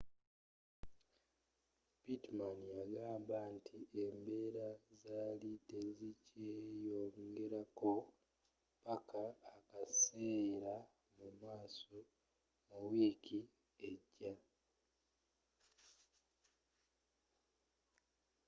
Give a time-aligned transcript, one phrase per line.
[2.03, 4.67] pittman yagamba nti embeera
[5.03, 7.93] zaali tezikyeeyongerako
[8.85, 9.23] paka
[9.55, 10.75] akaseera
[11.17, 11.99] mumaaso
[12.67, 13.39] mu wiiki
[13.89, 14.33] ejja